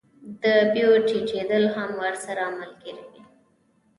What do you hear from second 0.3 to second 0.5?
د